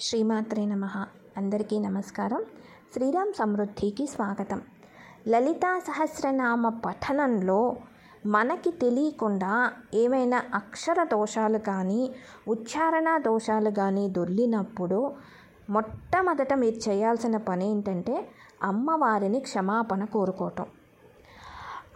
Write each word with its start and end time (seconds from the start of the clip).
శ్రీమాత్రే 0.00 0.66
నమ. 0.66 1.06
అందరికీ 1.36 1.78
నమస్కారం. 1.78 2.44
శ్రీరామ్ 2.94 3.32
సమృద్ధికి 3.32 4.06
స్వాగతం. 4.06 4.62
లలితా 5.28 5.78
సహస్రనామ 5.78 6.68
పఠనంలో 6.68 7.76
మనకి 8.26 8.70
తెలియకుండా 8.70 9.72
ఏమైనా 9.94 10.42
అక్షర 10.54 11.04
దోషాలు 11.04 11.58
కానీ 11.58 12.14
ఉచ్చారణ 12.48 13.18
దోషాలు 13.18 13.70
కానీ 13.70 14.08
దొర్లినప్పుడు 14.08 15.12
మొట్టమొదట 15.70 16.52
మీరు 16.54 16.90
చేయాల్సిన 16.90 17.36
పని 17.36 17.70
ఏంటంటే 17.70 18.28
అమ్మవారిని 18.62 19.40
క్షమాపణ 19.40 20.04
కోరుకోవటం. 20.04 20.66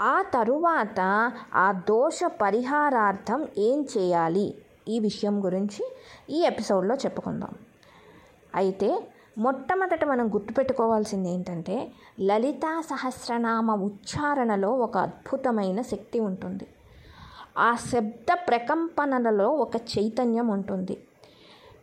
ఆ 0.00 0.22
తరువాత 0.22 1.32
ఆ 1.54 1.72
దోష 1.72 2.24
పరిహారార్థం 2.24 3.48
ఏం 3.58 3.86
చేయాలి? 3.98 4.54
ఈ 4.88 5.00
విషయం 5.00 5.44
గురించి 5.44 5.92
ఈ 6.30 6.42
ఎపిసోడ్లో 6.42 6.94
చెప్పుకుందాం. 6.94 7.50
అయితే 8.54 9.02
మొట్టమొదట 9.38 10.04
మనం 10.04 10.26
గుర్తుపెట్టుకోవాల్సింది 10.34 11.30
ఏంటంటే 11.30 11.92
లలితా 12.20 12.80
సహస్రనామ 12.80 13.74
ఉచ్చారణలో 13.74 14.70
ఒక 14.70 14.98
అద్భుతమైన 14.98 15.82
శక్తి 15.82 16.20
ఉంటుంది. 16.20 16.66
ఆ 17.58 17.74
శబ్ద 17.74 18.32
ప్రకంపనలలో 18.48 19.48
ఒక 19.50 19.76
చైతన్యం 19.76 20.48
ఉంటుంది. 20.48 20.96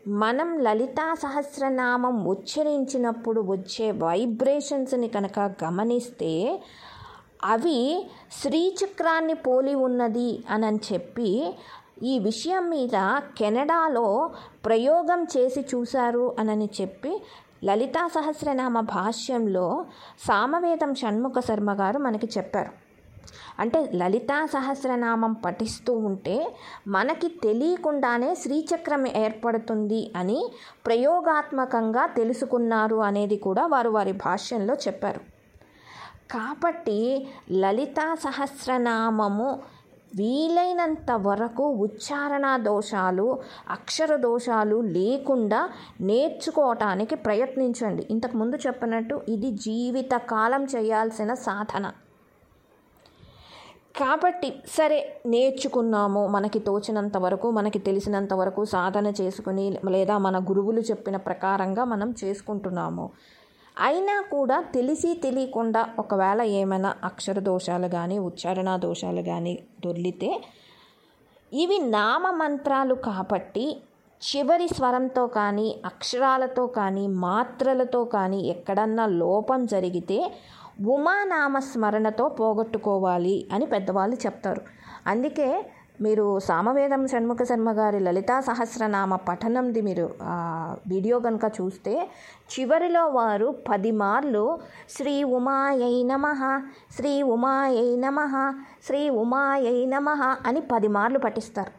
మనం 0.07 0.59
లలితా 0.59 1.13
సహస్రనామం 1.13 2.25
ఉచ్చరించినప్పుడు 2.25 3.41
వచ్చే 3.41 3.91
వైబ్రేషన్స్ని 3.91 5.07
కనుక 5.07 5.39
గమనిస్తే 5.39 6.61
అవి 7.43 8.05
శ్రీచక్రాన్ని 8.31 9.33
పోలి 9.33 9.75
ఉన్నది 9.75 10.43
అని 10.49 10.79
చెప్పి 10.93 11.53
ఈ 12.03 12.19
విషయం 12.19 12.69
మీద 12.69 13.21
కెనడాలో 13.37 14.29
ప్రయోగం 14.65 15.23
చేసి 15.23 15.65
చూశారు 15.75 16.35
అనని 16.39 16.69
చెప్పి 16.81 17.21
లలితా 17.63 18.07
సహస్రనామ 18.07 18.79
భాష్యంలో 18.79 19.85
సామవేదం 20.27 20.95
షణ్ముఖ 20.95 21.33
శర్మ 21.39 21.73
గారు 21.73 21.99
మనకి 21.99 22.29
చెప్పారు. 22.37 22.71
అంటే 23.59 23.89
లలితా 23.93 24.45
సహస్రనామం 24.45 25.33
పఠిస్తూ 25.33 25.93
ఉంటే 25.93 26.55
మనకి 26.87 27.27
తెలియకుండానే 27.27 28.35
శ్రీచక్రం 28.35 29.07
ఏర్పడుతుంది 29.07 30.11
అని 30.15 30.51
ప్రయోగాత్మకంగా 30.85 32.05
తెలుసుకున్నారు 32.05 32.95
అనేది 32.95 33.37
కూడా 33.37 33.65
వారు 33.65 33.89
వారి 33.89 34.11
భాష్యంలో 34.11 34.73
చెప్పారు. 34.73 35.21
కాబట్టి 36.31 37.27
లలితా 37.51 38.15
సహస్రనామము 38.23 39.59
వీలైనంత 40.15 41.11
వరకు 41.11 41.69
ఉచ్చారణ 41.69 42.57
దోషాలు 42.57 43.39
అక్షర 43.69 44.15
దోషాలు 44.15 44.81
లేకుండా 44.81 45.69
నేర్చుకోవటానికి 46.01 47.15
ప్రయత్నించండి. 47.15 48.07
ఇంతకుముందు 48.09 48.55
చెప్పినట్టు 48.55 49.21
ఇది 49.29 49.51
జీవితకాలం 49.51 50.65
చేయాల్సిన 50.65 51.33
సాధన. 51.33 51.91
కాబట్టి 53.99 54.63
సరే 54.77 55.21
నేర్చుకున్నాము. 55.25 56.27
మనకి 56.27 56.59
తోచినంత 56.59 57.17
వరకు 57.17 57.51
మనకి 57.51 57.79
తెలిసినంత 57.79 58.33
వరకు 58.33 58.65
సాధన 58.65 59.07
చేసుకుని 59.07 59.79
లేదా 59.89 60.17
మన 60.17 60.39
గురువులు 60.39 60.81
చెప్పిన 60.81 61.17
ప్రకారంగా 61.17 61.83
మనం 61.83 62.15
చేసుకుంటున్నాము. 62.23 63.09
అయినా 63.79 64.15
కూడా 64.31 64.57
తెలిసి 64.75 65.09
తెలియకుండా 65.15 65.81
ఒకవేళ 65.99 66.41
ఏమైనా 66.59 66.89
అక్షర 67.03 67.37
దోషాలు 67.39 67.87
కానీ 67.87 68.17
ఉచ్చారణ 68.19 68.69
దోషాలు 68.75 69.21
కానీ 69.21 69.53
దొర్లితే 69.85 70.31
ఇవి 71.53 71.77
నామ 71.89 72.23
మంత్రాలు 72.41 72.95
కాబట్టి 73.05 73.65
చివరి 74.21 74.67
స్వరంతో 74.67 75.23
కానీ 75.37 75.67
అక్షరాలతో 75.85 76.63
కానీ 76.77 77.03
మాత్రలతో 77.07 78.01
కానీ 78.15 78.39
ఎక్కడన్నా 78.47 79.05
లోపం 79.23 79.59
జరిగితే 79.65 80.17
ఉమానామ 80.87 81.59
స్మరణతో 81.59 82.25
పోగొట్టుకోవాలి 82.39 83.35
అని 83.51 83.65
పెద్దవాళ్ళు 83.65 84.17
చెప్తారు. 84.25 84.61
అందుకే 85.07 85.47
మీరు 86.05 86.25
సామవేదం 86.47 87.01
షణ్ముఖ 87.11 87.41
శర్మ 87.43 87.69
గారి 87.79 87.99
లలితా 87.99 88.35
సహస్రనామ 88.47 89.15
పఠనంది 89.27 89.81
మీరు 89.87 90.05
వీడియో 90.91 91.17
కనుక 91.25 91.45
చూస్తే 91.57 91.93
చివరిలో 92.53 93.03
వారు 93.17 93.49
పది 93.69 93.91
మార్లు 94.01 94.43
శ్రీ 94.95 95.15
ఉమాయై 95.39 95.95
నమ 96.11 96.25
శ్రీ 96.97 97.13
ఉమాయై 97.35 97.89
నమ 98.05 98.19
శ్రీ 98.87 99.01
ఉమాయై 99.23 99.79
నమ 99.85 100.09
అని 100.49 100.61
పది 100.71 100.91
మార్లు 100.97 101.19
పఠిస్తారు. 101.19 101.73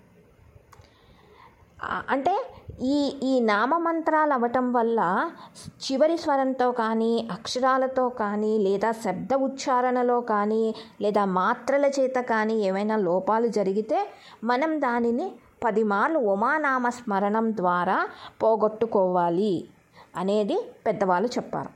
అంటే 1.82 2.46
ఈ 2.82 3.12
ఈ 3.22 3.40
నామమంత్రాలు 3.40 4.32
అవ్వటం 4.32 4.72
వల్ల 4.72 5.30
చివరి 5.66 6.16
స్వరంతో 6.16 6.72
కానీ 6.72 7.28
అక్షరాలతో 7.32 8.08
కానీ 8.08 8.58
లేదా 8.58 8.92
శబ్ద 8.92 9.34
ఉచ్చారణలో 9.34 10.20
కానీ 10.20 10.74
లేదా 11.00 11.24
మాత్రల 11.24 11.84
చేత 11.86 12.14
కానీ 12.20 12.54
ఏమైనా 12.54 12.96
లోపాలు 12.96 13.48
జరిగితే 13.48 14.08
మనం 14.44 14.80
దానిని 14.80 15.32
పది 15.64 15.84
మార్లు 15.84 16.18
ఉమానామ 16.18 16.88
స్మరణం 16.88 17.56
ద్వారా 17.56 18.08
పోగొట్టుకోవాలి 18.42 19.68
అనేది 20.16 20.70
పెద్దవాళ్ళు 20.86 21.28
చెప్పారు. 21.28 21.70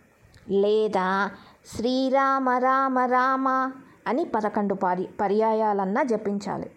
లేదా 0.50 1.30
శ్రీరామ 1.76 2.50
రామ 2.50 2.98
రామ 2.98 3.72
అని 4.06 4.24
పదకొండు 4.24 4.74
పరి 4.74 5.08
పర్యాయాలన్నా 5.20 6.02
జపించాలి. 6.02 6.70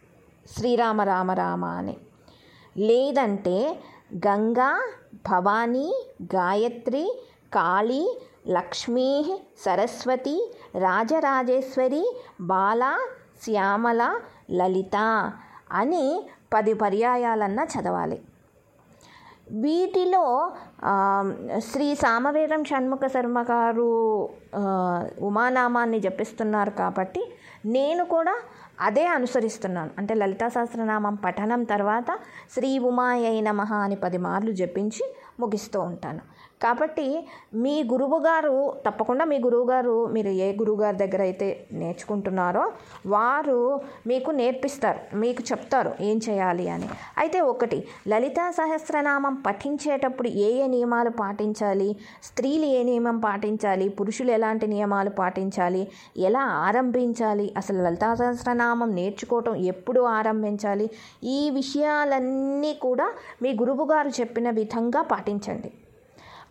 శ్రీరామ 0.57 1.01
రామ 1.01 1.31
రామ 1.31 1.65
అని. 1.65 1.97
లేదంటే 2.77 3.79
గంగా 4.15 4.81
భవానీ 5.29 6.05
గాయత్రి 6.35 7.21
కాళీ 7.53 8.19
లక్ష్మీ 8.47 9.39
సరస్వతి 9.65 10.53
రాజరాజేశ్వరి 10.77 12.17
బాల 12.41 12.97
శ్యామల 13.43 14.19
లలిత 14.51 14.95
అని 15.71 16.27
పది 16.53 16.73
పర్యాయాలన్నా 16.73 17.63
చదవాలి. 17.63 18.21
వీటిలో 19.51 20.51
శ్రీ 21.59 21.95
సామవేదం 21.95 22.63
షణ్ముఖ 22.63 22.99
శర్మ 23.07 23.41
గారు 23.41 23.89
ఉమానామాన్ని 25.21 25.99
జపిస్తున్నారు 25.99 26.69
కాబట్టి 26.69 27.21
నేను 27.65 28.05
కూడా 28.05 28.35
అదే 28.81 29.05
అనుసరిస్తున్నాను. 29.05 29.89
అంటే 29.97 30.13
లలితా 30.13 30.47
సహస్రనామం 30.47 31.15
పఠనం 31.15 31.63
తర్వాత 31.63 32.19
శ్రీ 32.53 32.79
ఉమాయై 32.79 33.41
నమ 33.41 33.61
అని 33.61 33.95
పది 33.95 34.17
మార్లు 34.17 34.51
జపించి 34.51 35.15
ముగిస్తూ 35.39 35.81
ఉంటాను. 35.81 36.19
కాబట్టి 36.61 37.27
మీ 37.53 37.83
గురువుగారు 37.83 38.73
తప్పకుండా 38.85 39.25
మీ 39.25 39.37
గురువుగారు 39.39 40.05
మీరు 40.05 40.29
ఏ 40.29 40.55
గురువుగారి 40.55 40.97
దగ్గర 40.97 41.21
అయితే 41.21 41.67
నేర్చుకుంటున్నారో 41.71 42.71
వారు 43.05 43.81
మీకు 44.07 44.31
నేర్పిస్తారు 44.31 45.15
మీకు 45.15 45.43
చెప్తారు 45.51 45.91
ఏం 46.01 46.19
చేయాలి 46.29 46.69
అని. 46.69 46.89
అయితే 47.17 47.41
ఒకటి 47.41 47.83
లలితా 48.07 48.51
సహస్రనామం 48.51 49.43
పఠించేటప్పుడు 49.47 50.27
ఏ 50.27 50.51
ఏ 50.63 50.67
నియమాలు 50.67 51.09
పాటించాలి? 51.09 51.95
స్త్రీలు 52.23 52.65
ఏ 52.65 52.83
నియమం 52.83 53.19
పాటించాలి? 53.19 53.89
పురుషులు 53.89 54.31
ఎలాంటి 54.31 54.67
నియమాలు 54.67 55.09
పాటించాలి? 55.09 55.87
ఎలా 56.17 56.39
ఆరంభించాలి? 56.39 57.53
అసలు 57.57 57.81
లలితా 57.81 58.13
సహస్రనామం 58.15 58.95
నేర్చుకోవటం 58.95 59.55
ఎప్పుడు 59.55 60.01
ఆరంభించాలి? 60.01 60.89
ఈ 61.23 61.49
విషయాలన్నీ 61.49 62.73
కూడా 62.73 63.09
మీ 63.41 63.53
గురువుగారు 63.53 64.07
చెప్పిన 64.07 64.49
విధంగా 64.49 65.01
పాటించండి. 65.01 65.71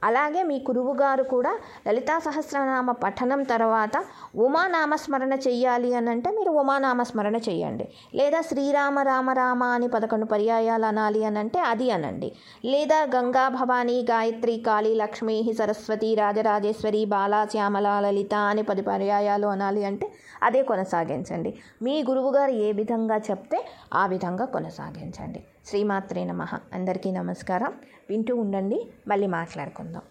అలాగే 0.04 0.42
మీ 0.42 0.58
గురువుగారు 0.58 1.22
కూడా 1.22 1.58
లలితా 1.88 2.18
సహస్రనామ 2.18 2.92
పఠనం 2.92 3.42
తర్వాత 3.42 4.04
ఉమానామస్మరణ 4.36 5.32
చెయ్యాలి 5.32 5.94
అని 5.94 6.10
అంటే 6.10 6.30
మీరు 6.30 6.50
ఉమానామస్మరణ 6.50 7.36
చెయ్యండి. 7.36 7.88
లేదా 8.14 8.40
శ్రీరామ 8.40 8.98
రామ 8.98 9.30
రామ 9.30 9.64
అని 9.64 9.88
పదకొండు 9.88 10.24
పర్యాయాలు 10.24 10.84
అనాలి 10.84 11.24
అని 11.24 11.38
అంటే 11.38 11.60
అది 11.60 11.90
అనండి. 11.90 12.32
లేదా 12.64 13.06
గంగా 13.16 13.48
భవానీ 13.48 14.02
గాయత్రి 14.02 14.58
కాళీ 14.58 14.94
లక్ష్మీ 14.94 15.52
సరస్వతి 15.58 16.14
రాజరాజేశ్వరి 16.14 17.04
బాలా 17.04 17.44
శ్యామల 17.44 18.00
లలిత 18.00 18.34
అని 18.34 18.62
పది 18.62 18.82
పర్యాయాలు 18.82 19.46
అనాలి 19.46 19.84
అంటే 19.84 20.12
అదే 20.42 20.62
కొనసాగించండి. 20.62 21.58
మీ 21.82 22.02
గురువుగారు 22.02 22.50
ఏ 22.50 22.72
విధంగా 22.72 23.16
చెప్తే 23.16 23.66
ఆ 23.94 24.06
విధంగా 24.06 24.44
కొనసాగించండి. 24.44 25.44
శ్రీమాత్రే 25.66 26.24
నమ. 26.24 26.42
అందరికీ 26.72 27.10
నమస్కారం. 27.10 27.72
వింటూ 28.10 28.36
ఉండండి 28.36 28.90
మళ్ళీ 29.08 29.26
మాట్లాడుకుందాం. 29.26 30.02